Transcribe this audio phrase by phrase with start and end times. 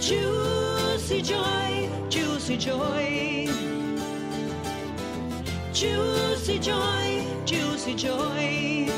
[0.00, 3.48] Juicy joy, juicy joy.
[5.72, 8.90] Juicy joy, juicy joy.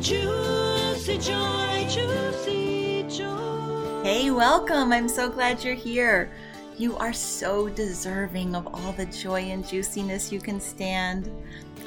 [0.00, 4.02] Juicy joy, juicy joy.
[4.04, 4.92] Hey, welcome.
[4.92, 6.30] I'm so glad you're here.
[6.76, 11.28] You are so deserving of all the joy and juiciness you can stand.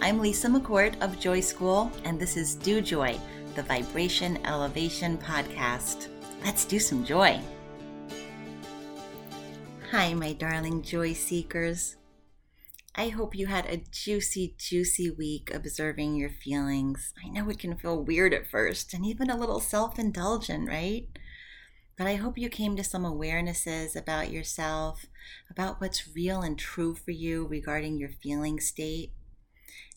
[0.02, 3.18] I'm Lisa McCourt of Joy School, and this is Do Joy,
[3.56, 6.10] the Vibration Elevation Podcast.
[6.44, 7.40] Let's do some joy.
[9.92, 11.98] Hi, my darling joy seekers.
[12.96, 17.14] I hope you had a juicy, juicy week observing your feelings.
[17.24, 21.08] I know it can feel weird at first and even a little self indulgent, right?
[21.96, 25.06] But I hope you came to some awarenesses about yourself,
[25.50, 29.12] about what's real and true for you regarding your feeling state.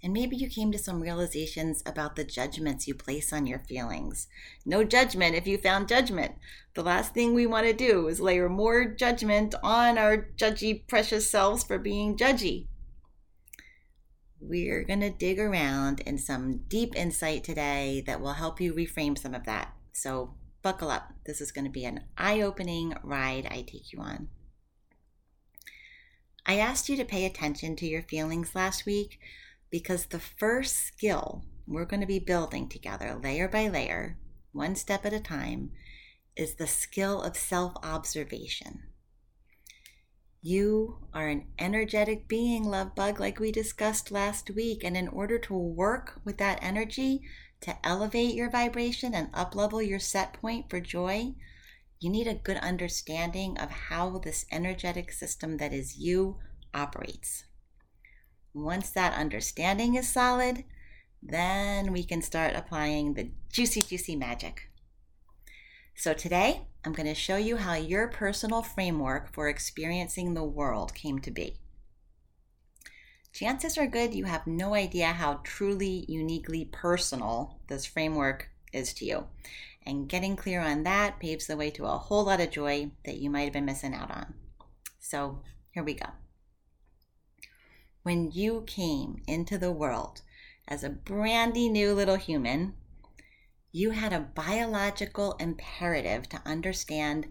[0.05, 4.29] And maybe you came to some realizations about the judgments you place on your feelings.
[4.67, 6.35] No judgment if you found judgment.
[6.75, 11.31] The last thing we want to do is layer more judgment on our judgy, precious
[11.31, 12.67] selves for being judgy.
[14.39, 19.17] We're going to dig around in some deep insight today that will help you reframe
[19.17, 19.73] some of that.
[19.93, 21.15] So buckle up.
[21.25, 24.29] This is going to be an eye opening ride I take you on.
[26.45, 29.19] I asked you to pay attention to your feelings last week
[29.75, 34.17] because the first skill we're going to be building together, layer by layer,
[34.53, 35.73] one step at a time,
[36.37, 38.85] is the skill of self observation.
[40.41, 44.85] You are an energetic being, love bug, like we discussed last week.
[44.85, 47.23] And in order to work with that energy
[47.63, 51.35] to elevate your vibration and uplevel your set point for joy,
[51.99, 56.37] you need a good understanding of how this energetic system that is you
[56.73, 57.47] operates.
[58.55, 60.65] Once that understanding is solid,
[61.21, 64.71] then we can start applying the juicy, juicy magic.
[65.97, 70.95] So today, I'm going to show you how your personal framework for experiencing the world
[70.95, 71.57] came to be.
[73.33, 79.05] Chances are good you have no idea how truly, uniquely personal this framework is to
[79.05, 79.27] you.
[79.85, 83.19] And getting clear on that paves the way to a whole lot of joy that
[83.19, 84.35] you might have been missing out on.
[85.01, 85.41] So
[85.73, 86.07] here we go.
[88.05, 90.21] When you came into the world
[90.69, 92.75] as a brandy new little human,
[93.73, 97.27] you had a biological imperative to understand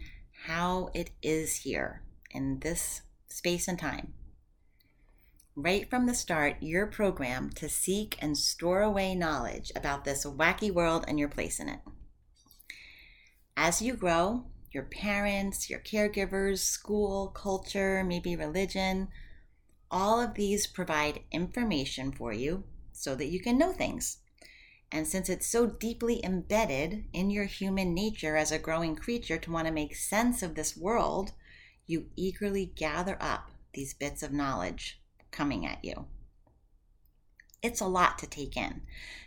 [0.47, 2.01] how it is here
[2.31, 4.15] in this space and time.
[5.55, 10.73] Right from the start, you're programmed to seek and store away knowledge about this wacky
[10.73, 11.81] world and your place in it.
[13.55, 19.09] As you grow, your parents, your caregivers, school, culture, maybe religion,
[19.93, 24.17] all of these provide information for you so that you can know things.
[24.91, 29.51] And since it's so deeply embedded in your human nature as a growing creature to
[29.51, 31.31] want to make sense of this world,
[31.85, 34.99] you eagerly gather up these bits of knowledge
[35.31, 36.07] coming at you.
[37.61, 38.81] It's a lot to take in.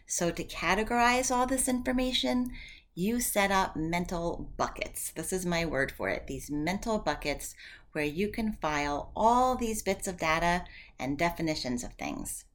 [0.07, 2.53] So, to categorize all this information,
[2.99, 5.11] you set up mental buckets.
[5.11, 7.55] This is my word for it these mental buckets
[7.93, 10.65] where you can file all these bits of data
[10.99, 12.47] and definitions of things.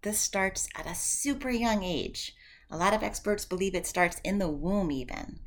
[0.00, 2.34] This starts at a super young age.
[2.70, 5.40] A lot of experts believe it starts in the womb, even.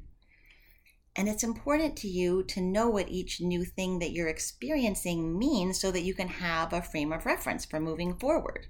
[1.15, 5.79] And it's important to you to know what each new thing that you're experiencing means
[5.79, 8.67] so that you can have a frame of reference for moving forward.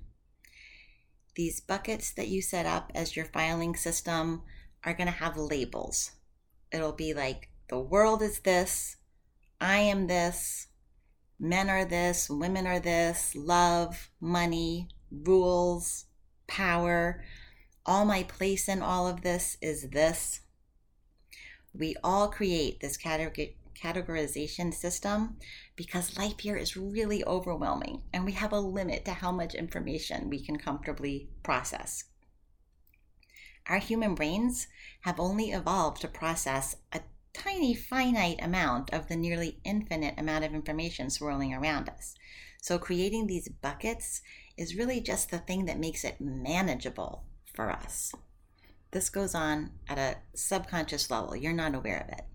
[1.36, 4.44] These buckets that you set up as your filing system
[4.84, 6.12] are going to have labels.
[6.72, 8.98] It'll be like the world is this,
[9.60, 10.68] I am this,
[11.40, 16.06] men are this, women are this, love, money, rules,
[16.48, 17.24] power,
[17.86, 20.42] all my place in all of this is this.
[21.74, 25.38] We all create this categorization system
[25.76, 30.30] because life here is really overwhelming and we have a limit to how much information
[30.30, 32.06] we can comfortably process.
[33.70, 34.68] Our human brains
[35.02, 37.02] have only evolved to process a
[37.34, 42.16] tiny finite amount of the nearly infinite amount of information swirling around us.
[42.62, 44.22] So, creating these buckets
[44.58, 47.24] is really just the thing that makes it manageable
[47.54, 48.12] for us.
[48.92, 51.36] This goes on at a subconscious level.
[51.36, 52.26] You're not aware of it.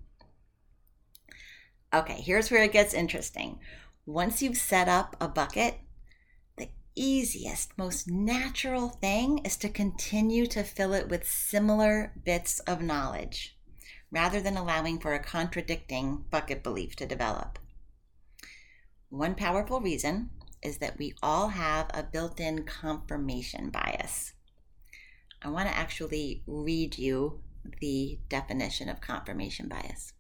[1.95, 3.59] Okay, here's where it gets interesting.
[4.07, 5.77] Once you've set up a bucket,
[6.95, 13.57] easiest, most natural thing is to continue to fill it with similar bits of knowledge
[14.11, 17.59] rather than allowing for a contradicting bucket belief to develop.
[19.09, 20.31] One powerful reason
[20.63, 24.33] is that we all have a built in confirmation bias.
[25.43, 27.41] I want to actually read you
[27.81, 30.13] the definition of confirmation bias.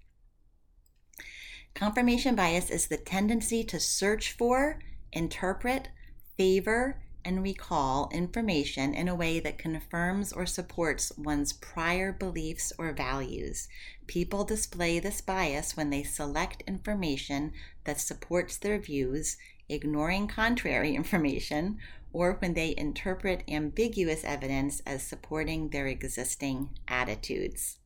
[1.75, 4.79] Confirmation bias is the tendency to search for,
[5.13, 5.89] interpret,
[6.37, 12.93] favor, and recall information in a way that confirms or supports one's prior beliefs or
[12.93, 13.69] values.
[14.07, 17.53] People display this bias when they select information
[17.85, 19.37] that supports their views,
[19.69, 21.79] ignoring contrary information,
[22.13, 27.79] or when they interpret ambiguous evidence as supporting their existing attitudes.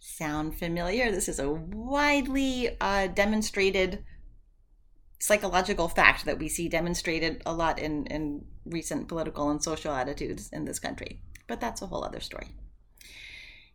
[0.00, 1.10] Sound familiar?
[1.10, 4.04] This is a widely uh, demonstrated
[5.22, 10.50] psychological fact that we see demonstrated a lot in, in recent political and social attitudes
[10.52, 11.20] in this country.
[11.46, 12.48] But that's a whole other story.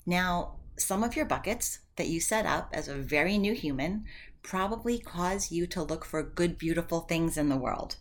[0.06, 4.04] Now, some of your buckets that you set up as a very new human
[4.44, 7.96] probably cause you to look for good, beautiful things in the world.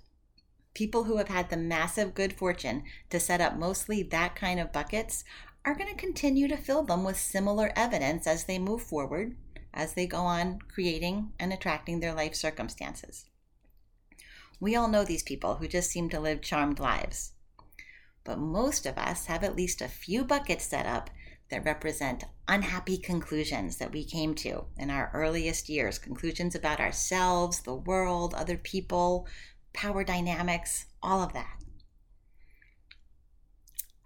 [0.75, 4.73] People who have had the massive good fortune to set up mostly that kind of
[4.73, 5.23] buckets
[5.65, 9.37] are going to continue to fill them with similar evidence as they move forward,
[9.73, 13.27] as they go on creating and attracting their life circumstances.
[14.59, 17.33] We all know these people who just seem to live charmed lives.
[18.25, 21.11] But most of us have at least a few buckets set up
[21.51, 27.61] that represent unhappy conclusions that we came to in our earliest years conclusions about ourselves,
[27.61, 29.29] the world, other people,
[29.73, 31.59] power dynamics, all of that.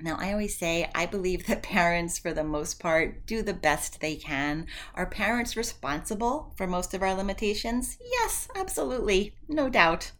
[0.02, 4.00] Now, I always say I believe that parents, for the most part, do the best
[4.00, 4.67] they can.
[4.94, 7.97] Are parents responsible for most of our limitations?
[8.00, 10.12] Yes, absolutely, no doubt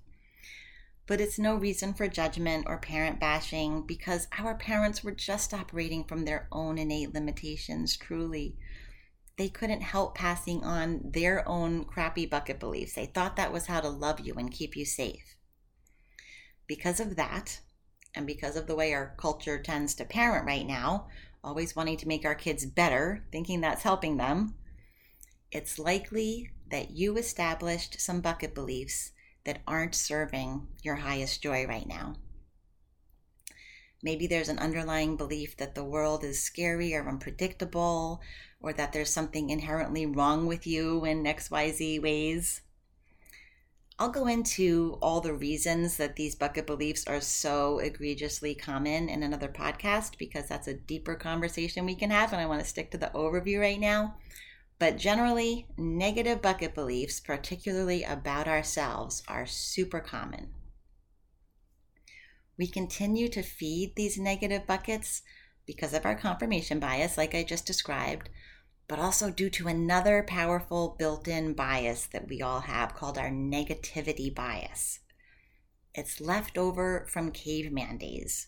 [1.10, 6.04] but it's no reason for judgment or parent bashing because our parents were just operating
[6.04, 8.56] from their own innate limitations, truly.
[9.36, 12.92] They couldn't help passing on their own crappy bucket beliefs.
[12.92, 15.34] They thought that was how to love you and keep you safe.
[16.68, 17.58] Because of that,
[18.14, 21.08] and because of the way our culture tends to parent right now,
[21.42, 24.54] always wanting to make our kids better, thinking that's helping them,
[25.50, 29.10] it's likely that you established some bucket beliefs
[29.44, 32.14] that aren't serving your highest joy right now.
[34.02, 38.22] Maybe there's an underlying belief that the world is scary or unpredictable,
[38.60, 42.62] or that there's something inherently wrong with you in XYZ ways.
[43.98, 49.22] I'll go into all the reasons that these bucket beliefs are so egregiously common in
[49.22, 52.91] another podcast because that's a deeper conversation we can have, and I want to stick
[52.93, 54.17] to the overview right now.
[54.81, 60.55] But generally, negative bucket beliefs, particularly about ourselves, are super common.
[62.56, 65.20] We continue to feed these negative buckets
[65.67, 68.31] because of our confirmation bias, like I just described,
[68.89, 73.29] but also due to another powerful built in bias that we all have called our
[73.29, 75.01] negativity bias.
[75.94, 78.46] It's left over from caveman days.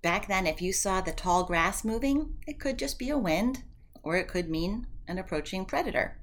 [0.00, 3.64] Back then, if you saw the tall grass moving, it could just be a wind,
[4.04, 6.18] or it could mean an approaching predator.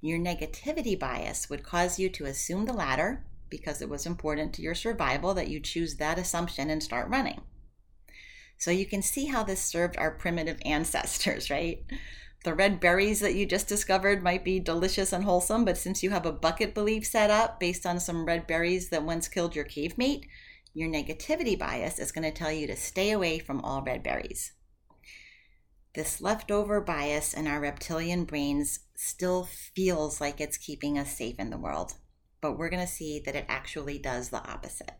[0.00, 4.62] Your negativity bias would cause you to assume the latter because it was important to
[4.62, 7.40] your survival that you choose that assumption and start running.
[8.58, 11.84] So you can see how this served our primitive ancestors, right?
[12.44, 16.10] The red berries that you just discovered might be delicious and wholesome, but since you
[16.10, 19.64] have a bucket belief set up based on some red berries that once killed your
[19.64, 20.26] cave mate,
[20.72, 24.52] your negativity bias is going to tell you to stay away from all red berries.
[25.94, 31.50] This leftover bias in our reptilian brains still feels like it's keeping us safe in
[31.50, 31.94] the world,
[32.40, 34.92] but we're going to see that it actually does the opposite.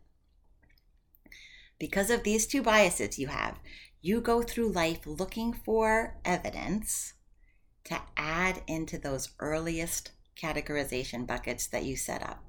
[1.79, 3.59] Because of these two biases you have,
[4.01, 7.15] you go through life looking for evidence
[7.85, 12.45] to add into those earliest categorization buckets that you set up.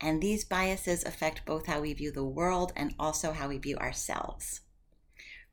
[0.00, 3.76] And these biases affect both how we view the world and also how we view
[3.76, 4.60] ourselves.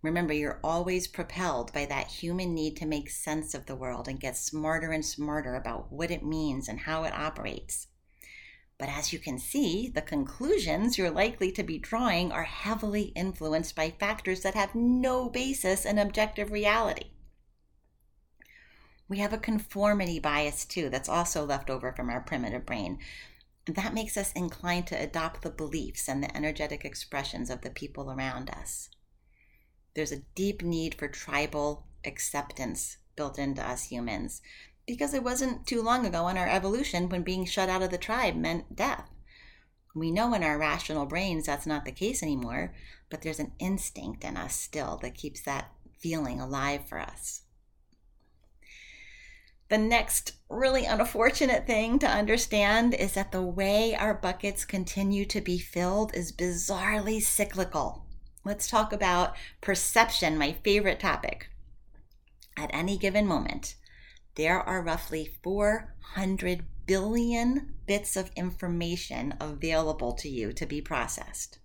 [0.03, 4.19] Remember, you're always propelled by that human need to make sense of the world and
[4.19, 7.87] get smarter and smarter about what it means and how it operates.
[8.77, 13.77] But as you can see, the conclusions you're likely to be drawing are heavily influenced
[13.77, 17.11] by factors that have no basis in objective reality.
[19.07, 22.99] We have a conformity bias too that's also left over from our primitive brain.
[23.67, 28.11] That makes us inclined to adopt the beliefs and the energetic expressions of the people
[28.11, 28.89] around us.
[29.95, 34.41] There's a deep need for tribal acceptance built into us humans
[34.87, 37.97] because it wasn't too long ago in our evolution when being shut out of the
[37.97, 39.09] tribe meant death.
[39.95, 42.73] We know in our rational brains that's not the case anymore,
[43.09, 47.43] but there's an instinct in us still that keeps that feeling alive for us.
[49.69, 55.41] The next really unfortunate thing to understand is that the way our buckets continue to
[55.41, 58.02] be filled is bizarrely cyclical.
[58.45, 61.49] Let's talk about perception, my favorite topic.
[62.57, 63.75] At any given moment,
[64.35, 71.59] there are roughly 400 billion bits of information available to you to be processed.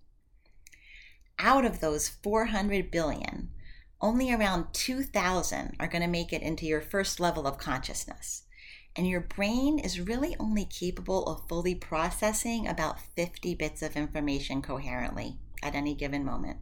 [1.40, 3.50] Out of those 400 billion,
[4.00, 8.44] only around 2,000 are going to make it into your first level of consciousness.
[8.94, 14.62] And your brain is really only capable of fully processing about 50 bits of information
[14.62, 16.58] coherently at any given moment.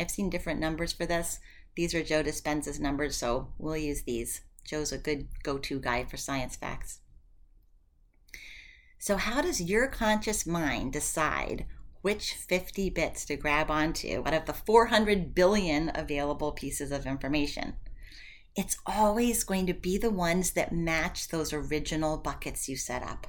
[0.00, 1.40] I've seen different numbers for this.
[1.76, 4.40] These are Joe Dispenza's numbers, so we'll use these.
[4.64, 7.00] Joe's a good go to guy for science facts.
[8.98, 11.66] So, how does your conscious mind decide
[12.02, 17.76] which 50 bits to grab onto out of the 400 billion available pieces of information?
[18.56, 23.26] It's always going to be the ones that match those original buckets you set up.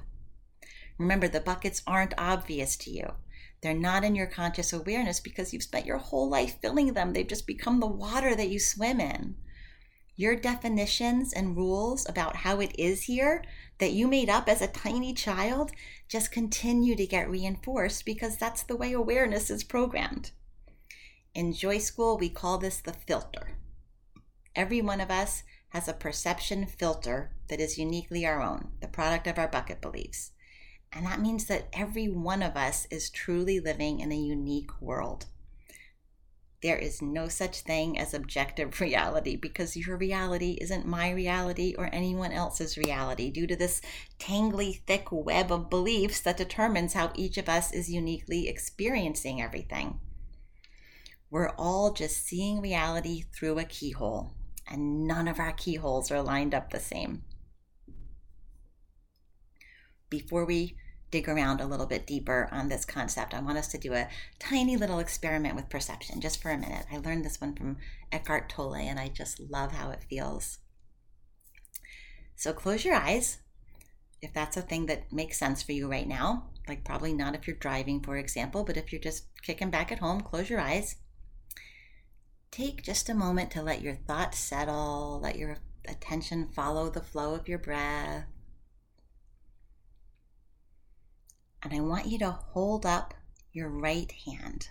[0.97, 3.13] Remember, the buckets aren't obvious to you.
[3.61, 7.13] They're not in your conscious awareness because you've spent your whole life filling them.
[7.13, 9.35] They've just become the water that you swim in.
[10.15, 13.43] Your definitions and rules about how it is here
[13.79, 15.71] that you made up as a tiny child
[16.07, 20.31] just continue to get reinforced because that's the way awareness is programmed.
[21.33, 23.57] In Joy School, we call this the filter.
[24.55, 29.27] Every one of us has a perception filter that is uniquely our own, the product
[29.27, 30.31] of our bucket beliefs.
[30.93, 35.25] And that means that every one of us is truly living in a unique world.
[36.61, 41.89] There is no such thing as objective reality because your reality isn't my reality or
[41.91, 43.81] anyone else's reality due to this
[44.19, 49.99] tangly, thick web of beliefs that determines how each of us is uniquely experiencing everything.
[51.31, 54.33] We're all just seeing reality through a keyhole,
[54.69, 57.23] and none of our keyholes are lined up the same.
[60.09, 60.75] Before we
[61.11, 64.07] dig around a little bit deeper on this concept, I want us to do a
[64.39, 66.85] tiny little experiment with perception just for a minute.
[66.91, 67.77] I learned this one from
[68.11, 70.59] Eckhart Tolle and I just love how it feels.
[72.35, 73.39] So close your eyes
[74.21, 76.49] if that's a thing that makes sense for you right now.
[76.67, 79.99] Like, probably not if you're driving, for example, but if you're just kicking back at
[79.99, 80.95] home, close your eyes.
[82.51, 87.33] Take just a moment to let your thoughts settle, let your attention follow the flow
[87.33, 88.25] of your breath.
[91.63, 93.13] And I want you to hold up
[93.53, 94.69] your right hand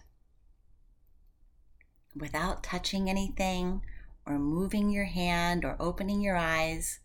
[2.14, 3.82] without touching anything
[4.26, 7.00] or moving your hand or opening your eyes.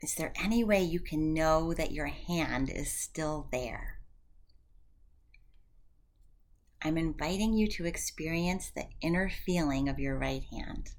[0.00, 4.00] Is there any way you can know that your hand is still there?
[6.84, 10.90] I'm inviting you to experience the inner feeling of your right hand.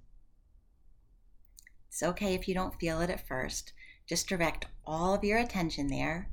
[1.90, 3.74] It's okay if you don't feel it at first.
[4.08, 6.30] Just direct all of your attention there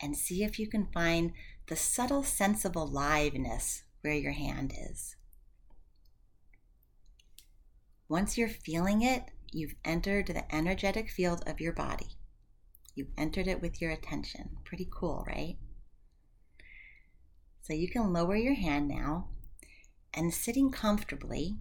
[0.00, 1.32] and see if you can find
[1.68, 5.16] the subtle sense of aliveness where your hand is.
[8.08, 12.16] Once you're feeling it, you've entered the energetic field of your body.
[12.94, 14.56] You've entered it with your attention.
[14.64, 15.56] Pretty cool, right?
[17.62, 19.28] So you can lower your hand now
[20.12, 21.58] and sitting comfortably,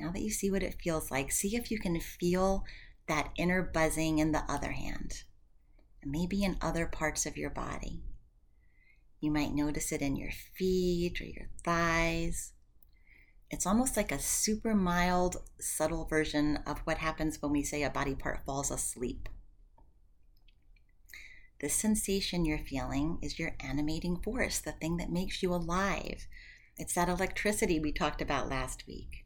[0.00, 2.64] now that you see what it feels like, see if you can feel
[3.06, 5.22] that inner buzzing in the other hand
[6.06, 8.02] maybe in other parts of your body.
[9.20, 12.52] You might notice it in your feet or your thighs.
[13.50, 17.90] It's almost like a super mild, subtle version of what happens when we say a
[17.90, 19.28] body part falls asleep.
[21.60, 26.26] The sensation you're feeling is your animating force, the thing that makes you alive.
[26.76, 29.24] It's that electricity we talked about last week.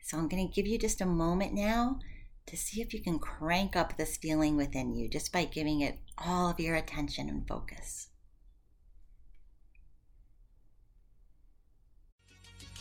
[0.00, 1.98] So I'm going to give you just a moment now
[2.46, 5.98] to see if you can crank up this feeling within you just by giving it
[6.18, 8.08] all of your attention and focus.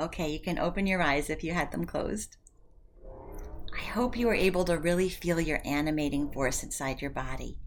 [0.00, 2.38] Okay, you can open your eyes if you had them closed.
[3.78, 7.58] I hope you were able to really feel your animating force inside your body.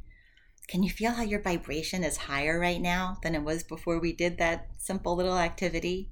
[0.67, 4.13] Can you feel how your vibration is higher right now than it was before we
[4.13, 6.09] did that simple little activity?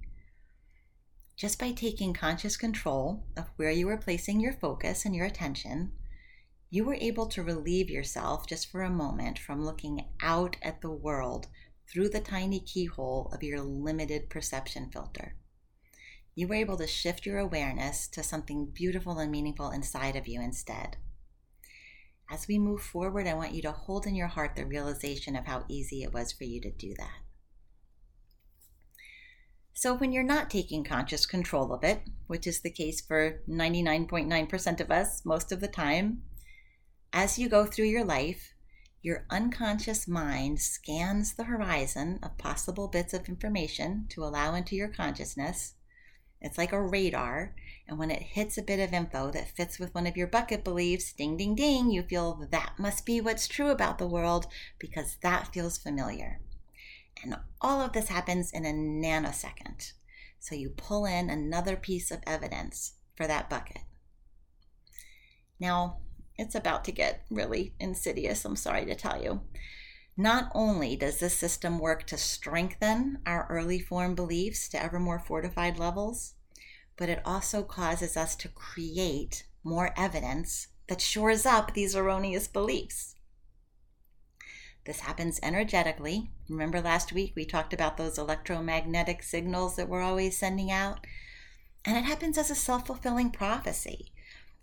[1.36, 5.92] Just by taking conscious control of where you were placing your focus and your attention,
[6.70, 10.92] you were able to relieve yourself just for a moment from looking out at the
[10.92, 11.48] world
[11.92, 15.36] through the tiny keyhole of your limited perception filter
[16.42, 20.42] you were able to shift your awareness to something beautiful and meaningful inside of you
[20.42, 20.98] instead.
[22.32, 25.46] As we move forward, I want you to hold in your heart the realization of
[25.46, 27.20] how easy it was for you to do that.
[29.76, 34.80] So, when you're not taking conscious control of it, which is the case for 99.9%
[34.80, 36.24] of us most of the time,
[37.14, 38.56] as you go through your life,
[39.04, 44.90] your unconscious mind scans the horizon of possible bits of information to allow into your
[44.90, 45.76] consciousness
[46.42, 47.56] it's like a radar.
[47.88, 50.64] And when it hits a bit of info that fits with one of your bucket
[50.64, 54.48] beliefs, ding, ding, ding, you feel that must be what's true about the world
[54.80, 56.40] because that feels familiar.
[57.24, 59.94] And all of this happens in a nanosecond.
[60.40, 63.82] So you pull in another piece of evidence for that bucket.
[65.60, 65.98] Now,
[66.38, 69.42] it's about to get really insidious, I'm sorry to tell you.
[70.18, 75.20] Not only does this system work to strengthen our early form beliefs to ever more
[75.20, 76.34] fortified levels,
[76.98, 83.16] but it also causes us to create more evidence that shores up these erroneous beliefs.
[84.86, 86.32] This happens energetically.
[86.50, 91.06] Remember last week we talked about those electromagnetic signals that we're always sending out?
[91.86, 94.11] And it happens as a self fulfilling prophecy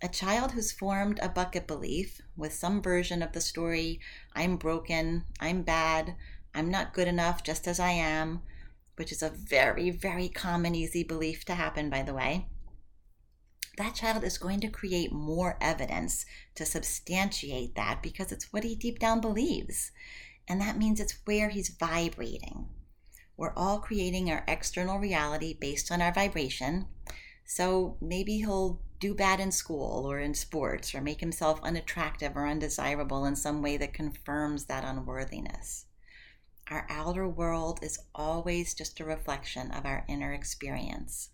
[0.01, 4.01] a child who's formed a bucket belief with some version of the story
[4.35, 6.15] I'm broken, I'm bad,
[6.55, 8.43] I'm not good enough just as I am,
[8.97, 12.47] which is a very, very common, easy belief to happen, by the way.
[13.77, 16.25] That child is going to create more evidence
[16.57, 19.93] to substantiate that because it's what he deep down believes.
[20.49, 22.69] And that means it's where he's vibrating.
[23.37, 26.87] We're all creating our external reality based on our vibration.
[27.45, 32.47] So maybe he'll do bad in school or in sports or make himself unattractive or
[32.47, 35.87] undesirable in some way that confirms that unworthiness.
[36.71, 41.31] Our outer world is always just a reflection of our inner experience.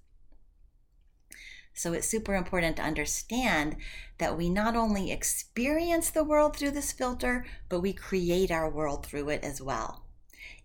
[1.72, 3.76] So it's super important to understand
[4.18, 9.04] that we not only experience the world through this filter, but we create our world
[9.04, 10.04] through it as well.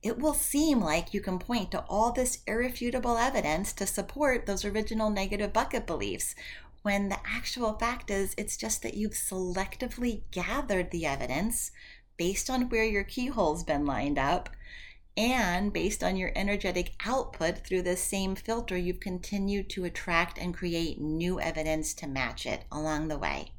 [0.03, 4.63] It will seem like you can point to all this irrefutable evidence to support those
[4.63, 6.35] original negative bucket beliefs
[6.81, 11.71] when the actual fact is it's just that you've selectively gathered the evidence
[12.17, 14.49] based on where your keyhole's been lined up
[15.17, 20.53] and based on your energetic output through this same filter you've continued to attract and
[20.53, 23.51] create new evidence to match it along the way.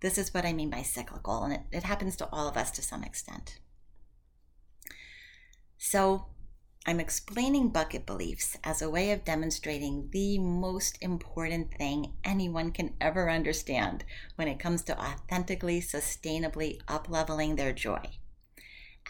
[0.00, 2.72] This is what i mean by cyclical and it, it happens to all of us
[2.72, 3.60] to some extent.
[5.78, 6.26] So
[6.84, 12.94] I'm explaining bucket beliefs as a way of demonstrating the most important thing anyone can
[13.00, 18.02] ever understand when it comes to authentically, sustainably upleveling their joy.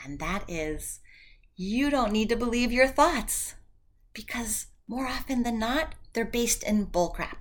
[0.05, 1.01] And that is
[1.57, 3.55] you don't need to believe your thoughts
[4.13, 7.41] because more often than not, they're based in bullcrap.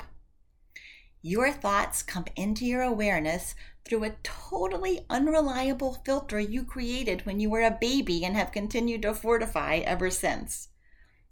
[1.22, 3.54] Your thoughts come into your awareness
[3.86, 9.04] through a totally unreliable filter you created when you were a baby and have continued
[9.04, 10.70] to fortify ever since.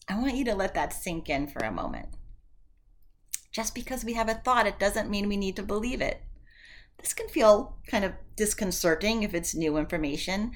[0.07, 2.09] I want you to let that sink in for a moment.
[3.51, 6.21] Just because we have a thought, it doesn't mean we need to believe it.
[6.99, 10.51] This can feel kind of disconcerting if it's new information,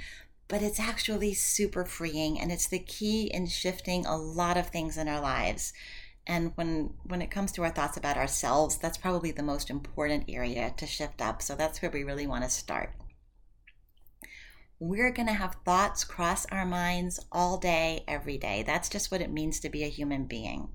[0.47, 4.97] but it's actually super freeing and it's the key in shifting a lot of things
[4.97, 5.73] in our lives
[6.25, 10.23] and when when it comes to our thoughts about ourselves that's probably the most important
[10.29, 12.93] area to shift up so that's where we really want to start
[14.79, 18.63] We're going to have thoughts cross our minds all day, every day.
[18.63, 20.69] That's just what it means to be a human being.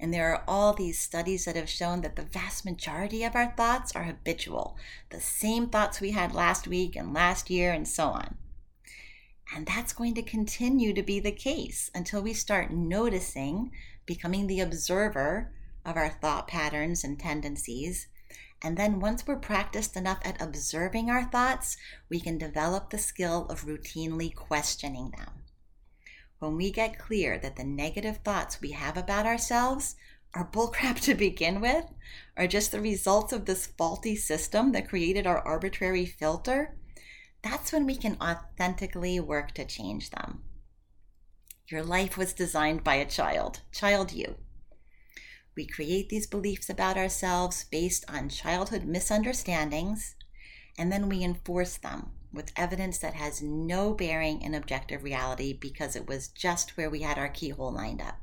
[0.00, 3.52] And there are all these studies that have shown that the vast majority of our
[3.56, 4.76] thoughts are habitual,
[5.10, 8.36] the same thoughts we had last week and last year, and so on.
[9.54, 13.70] And that's going to continue to be the case until we start noticing,
[14.04, 15.52] becoming the observer
[15.84, 18.08] of our thought patterns and tendencies.
[18.62, 21.76] And then once we're practiced enough at observing our thoughts,
[22.08, 25.44] we can develop the skill of routinely questioning them.
[26.38, 29.96] When we get clear that the negative thoughts we have about ourselves
[30.34, 31.86] are bullcrap to begin with,
[32.36, 36.74] are just the results of this faulty system that created our arbitrary filter,
[37.46, 40.42] that's when we can authentically work to change them.
[41.68, 44.36] Your life was designed by a child, child you.
[45.56, 50.14] We create these beliefs about ourselves based on childhood misunderstandings,
[50.78, 55.96] and then we enforce them with evidence that has no bearing in objective reality because
[55.96, 58.18] it was just where we had our keyhole lined up.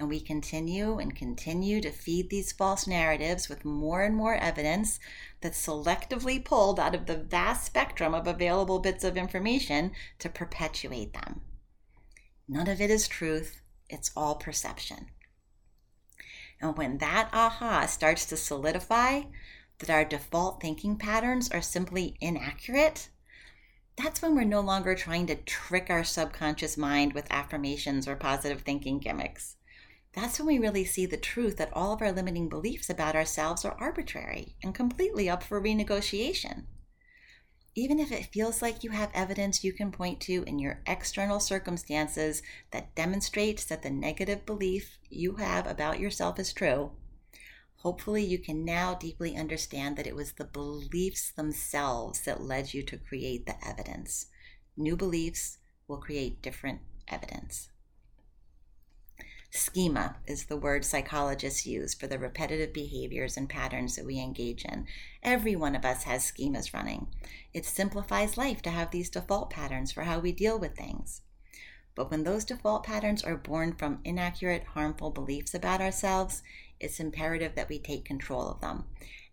[0.00, 4.98] And we continue and continue to feed these false narratives with more and more evidence
[5.42, 11.12] that's selectively pulled out of the vast spectrum of available bits of information to perpetuate
[11.12, 11.42] them.
[12.48, 13.60] None of it is truth,
[13.90, 15.10] it's all perception.
[16.62, 19.24] And when that aha starts to solidify
[19.80, 23.10] that our default thinking patterns are simply inaccurate,
[23.98, 28.62] that's when we're no longer trying to trick our subconscious mind with affirmations or positive
[28.62, 29.56] thinking gimmicks.
[30.12, 33.64] That's when we really see the truth that all of our limiting beliefs about ourselves
[33.64, 36.64] are arbitrary and completely up for renegotiation
[37.74, 41.38] even if it feels like you have evidence you can point to in your external
[41.38, 42.42] circumstances
[42.72, 46.90] that demonstrates that the negative belief you have about yourself is true,
[47.76, 52.82] hopefully you can now deeply understand that it was the beliefs themselves that led you
[52.82, 54.26] to create the evidence.
[54.76, 57.70] New beliefs will create different evidence.
[59.52, 64.64] Schema is the word psychologists use for the repetitive behaviors and patterns that we engage
[64.64, 64.86] in.
[65.24, 67.08] Every one of us has schemas running.
[67.52, 71.22] It simplifies life to have these default patterns for how we deal with things.
[71.96, 76.44] But when those default patterns are born from inaccurate, harmful beliefs about ourselves,
[76.78, 78.84] it's imperative that we take control of them.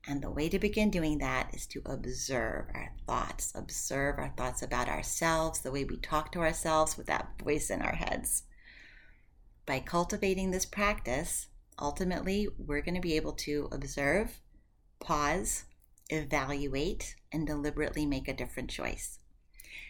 [0.08, 4.63] And the way to begin doing that is to observe our thoughts, observe our thoughts
[4.63, 8.43] about ourselves, the way we talk to ourselves with that voice in our heads.
[9.67, 14.39] By cultivating this practice, ultimately, we're going to be able to observe,
[15.01, 15.65] pause,
[16.10, 19.19] evaluate, and deliberately make a different choice.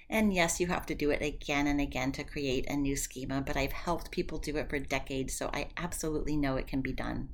[0.09, 3.41] And yes, you have to do it again and again to create a new schema,
[3.45, 6.91] but I've helped people do it for decades, so I absolutely know it can be
[6.91, 7.29] done.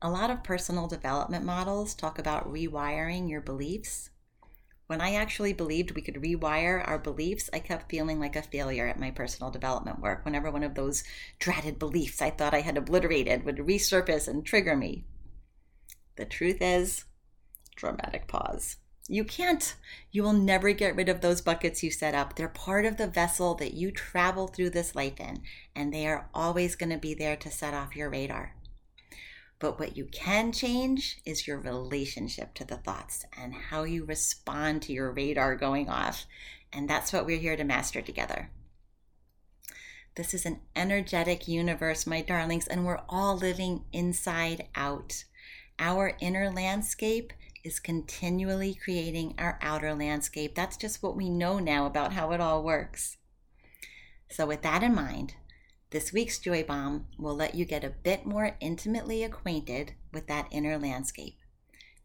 [0.00, 4.08] A lot of personal development models talk about rewiring your beliefs
[4.90, 8.88] when I actually believed we could rewire our beliefs, I kept feeling like a failure
[8.88, 11.04] at my personal development work whenever one of those
[11.38, 15.04] dreaded beliefs I thought I had obliterated would resurface and trigger me.
[16.16, 17.04] The truth is,
[17.76, 18.78] dramatic pause.
[19.06, 19.76] You can't.
[20.10, 22.34] You will never get rid of those buckets you set up.
[22.34, 26.28] They're part of the vessel that you travel through this life in, and they are
[26.34, 28.56] always going to be there to set off your radar.
[29.60, 34.82] But what you can change is your relationship to the thoughts and how you respond
[34.82, 36.26] to your radar going off.
[36.72, 38.50] And that's what we're here to master together.
[40.16, 45.24] This is an energetic universe, my darlings, and we're all living inside out.
[45.78, 50.54] Our inner landscape is continually creating our outer landscape.
[50.54, 53.18] That's just what we know now about how it all works.
[54.30, 55.34] So, with that in mind,
[55.90, 60.46] this week's Joy Bomb will let you get a bit more intimately acquainted with that
[60.52, 61.36] inner landscape.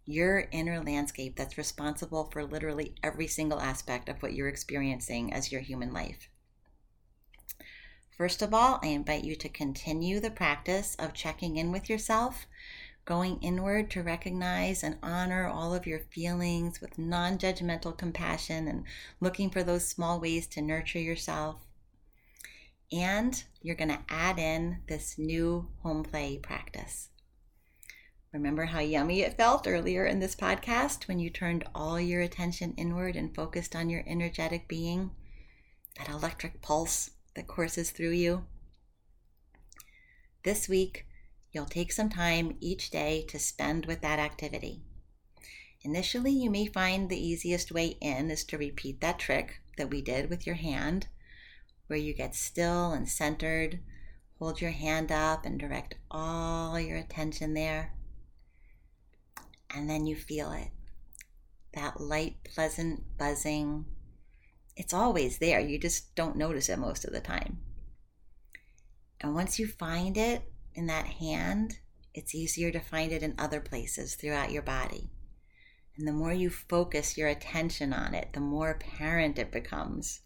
[0.05, 5.51] Your inner landscape that's responsible for literally every single aspect of what you're experiencing as
[5.51, 6.29] your human life.
[8.17, 12.47] First of all, I invite you to continue the practice of checking in with yourself,
[13.03, 18.85] going inward to recognize and honor all of your feelings with non judgmental compassion and
[19.21, 21.64] looking for those small ways to nurture yourself.
[22.91, 27.09] And you're going to add in this new home play practice.
[28.31, 32.73] Remember how yummy it felt earlier in this podcast when you turned all your attention
[32.77, 35.11] inward and focused on your energetic being?
[35.97, 38.45] That electric pulse that courses through you?
[40.43, 41.05] This week,
[41.51, 44.83] you'll take some time each day to spend with that activity.
[45.81, 50.01] Initially, you may find the easiest way in is to repeat that trick that we
[50.01, 51.07] did with your hand
[51.87, 53.79] where you get still and centered.
[54.39, 57.93] Hold your hand up and direct all your attention there.
[59.73, 60.69] And then you feel it
[61.75, 63.85] that light, pleasant buzzing.
[64.75, 65.59] It's always there.
[65.59, 67.59] You just don't notice it most of the time.
[69.21, 70.43] And once you find it
[70.73, 71.79] in that hand,
[72.13, 75.09] it's easier to find it in other places throughout your body.
[75.97, 80.21] And the more you focus your attention on it, the more apparent it becomes.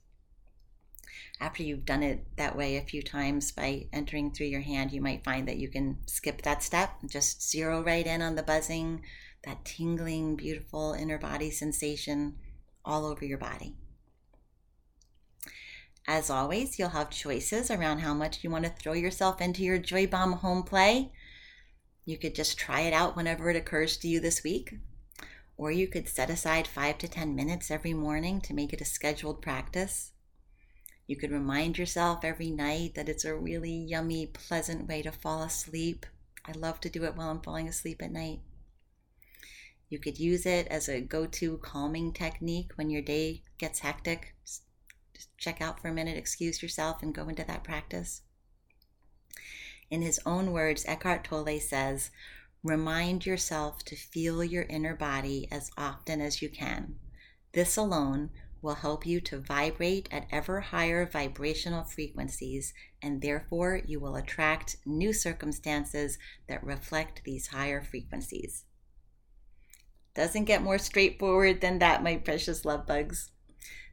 [1.39, 5.01] After you've done it that way a few times by entering through your hand, you
[5.01, 9.01] might find that you can skip that step, just zero right in on the buzzing,
[9.45, 12.35] that tingling, beautiful inner body sensation
[12.83, 13.75] all over your body.
[16.07, 19.77] As always, you'll have choices around how much you want to throw yourself into your
[19.77, 21.11] Joy Bomb home play.
[22.03, 24.73] You could just try it out whenever it occurs to you this week.
[25.55, 28.85] Or you could set aside five to 10 minutes every morning to make it a
[28.85, 30.11] scheduled practice.
[31.09, 35.41] You could remind yourself every night that it's a really yummy, pleasant way to fall
[35.41, 36.05] asleep.
[36.45, 38.41] I love to do it while I'm falling asleep at night.
[39.89, 44.35] You could use it as a go to calming technique when your day gets hectic.
[45.15, 48.21] Just check out for a minute, excuse yourself, and go into that practice.
[49.89, 52.11] In his own words, Eckhart Tolle says,
[52.63, 56.99] Remind yourself to feel your inner body as often as you can.
[57.53, 58.29] This alone
[58.61, 64.77] will help you to vibrate at ever higher vibrational frequencies, and therefore you will attract
[64.85, 66.17] new circumstances
[66.47, 68.65] that reflect these higher frequencies.
[70.15, 73.31] Doesn't get more straightforward than that, my precious love bugs.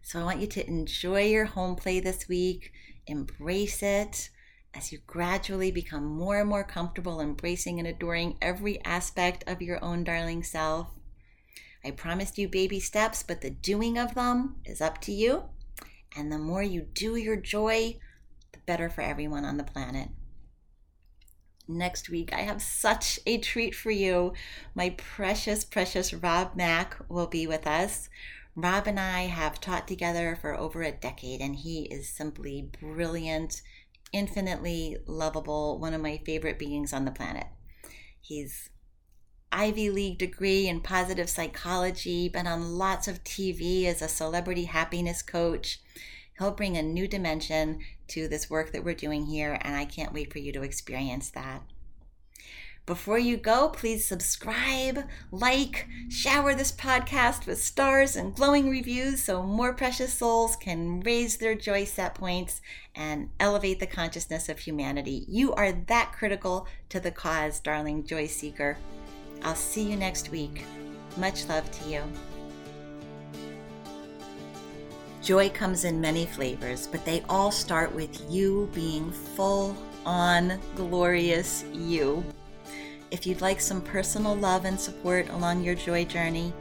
[0.02, 2.72] So I want you to enjoy your home play this week,
[3.07, 4.31] embrace it
[4.74, 9.83] as you gradually become more and more comfortable embracing and adoring every aspect of your
[9.83, 10.88] own darling self.
[11.87, 15.44] I promised you baby steps, but the doing of them is up to you.
[16.16, 17.99] And the more you do your joy,
[18.53, 20.09] the better for everyone on the planet.
[21.68, 24.33] Next week, I have such a treat for you.
[24.75, 28.09] My precious, precious Rob Mack will be with us.
[28.57, 33.62] Rob and I have taught together for over a decade, and he is simply brilliant
[34.12, 37.46] infinitely lovable, one of my favorite beings on the planet.
[38.20, 38.70] He's
[39.52, 45.22] Ivy League degree in positive psychology, been on lots of TV as a celebrity happiness
[45.22, 45.80] coach.
[46.38, 50.12] He'll bring a new dimension to this work that we're doing here, and I can't
[50.12, 51.62] wait for you to experience that.
[52.87, 59.42] Before you go, please subscribe, like, shower this podcast with stars and glowing reviews so
[59.42, 62.61] more precious souls can raise their joy set points
[62.94, 65.24] and elevate the consciousness of humanity.
[65.26, 68.76] You are that critical to the cause, darling joy seeker.
[69.42, 70.64] I'll see you next week.
[71.16, 72.03] Much love to you.
[75.22, 81.64] Joy comes in many flavors, but they all start with you being full on glorious
[81.72, 82.25] you.
[83.11, 86.53] If you'd like some personal love and support along your joy journey,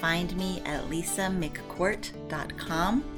[0.00, 3.17] find me at lisamccourt.com.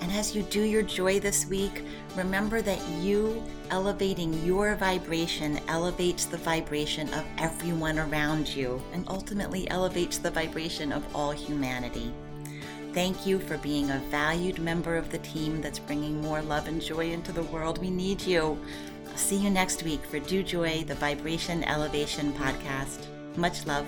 [0.00, 1.84] And as you do your joy this week,
[2.16, 9.68] remember that you elevating your vibration elevates the vibration of everyone around you and ultimately
[9.70, 12.12] elevates the vibration of all humanity.
[12.94, 16.80] Thank you for being a valued member of the team that's bringing more love and
[16.80, 17.78] joy into the world.
[17.78, 18.58] We need you.
[19.08, 23.06] I'll See you next week for Do Joy, the Vibration Elevation podcast.
[23.36, 23.86] Much love.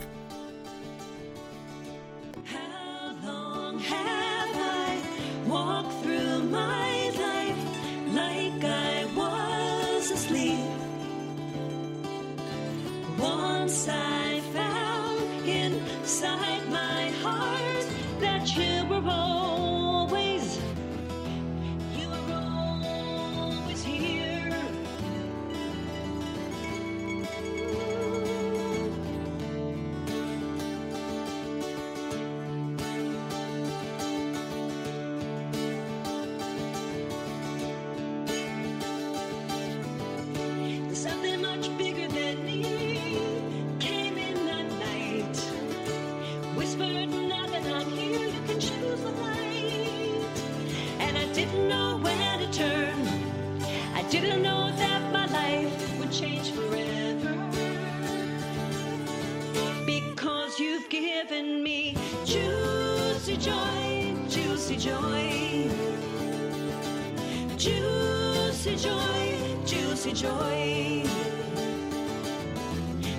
[70.21, 71.03] Joy.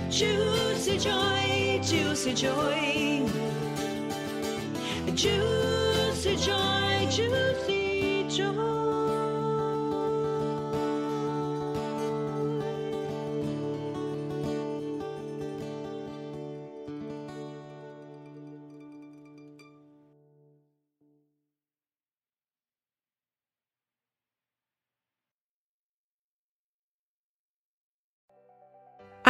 [0.08, 3.26] Juicy joy, juicy joy.
[5.14, 8.71] Juicy joy, juicy joy.